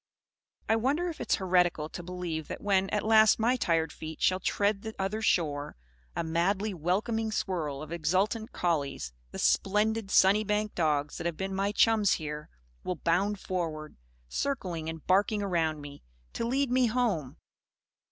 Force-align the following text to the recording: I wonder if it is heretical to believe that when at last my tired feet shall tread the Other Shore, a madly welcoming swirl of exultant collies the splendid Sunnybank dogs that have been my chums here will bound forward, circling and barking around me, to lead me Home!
I 0.67 0.77
wonder 0.77 1.09
if 1.09 1.21
it 1.21 1.31
is 1.31 1.35
heretical 1.35 1.87
to 1.89 2.01
believe 2.01 2.47
that 2.47 2.59
when 2.63 2.89
at 2.89 3.05
last 3.05 3.37
my 3.37 3.55
tired 3.55 3.91
feet 3.91 4.19
shall 4.19 4.39
tread 4.39 4.81
the 4.81 4.95
Other 4.97 5.21
Shore, 5.21 5.75
a 6.15 6.23
madly 6.23 6.73
welcoming 6.73 7.31
swirl 7.31 7.83
of 7.83 7.91
exultant 7.91 8.51
collies 8.51 9.13
the 9.29 9.37
splendid 9.37 10.09
Sunnybank 10.09 10.73
dogs 10.73 11.17
that 11.17 11.27
have 11.27 11.37
been 11.37 11.53
my 11.53 11.71
chums 11.71 12.13
here 12.13 12.49
will 12.83 12.95
bound 12.95 13.39
forward, 13.39 13.95
circling 14.27 14.89
and 14.89 15.05
barking 15.05 15.43
around 15.43 15.81
me, 15.81 16.01
to 16.33 16.47
lead 16.47 16.71
me 16.71 16.87
Home! 16.87 17.37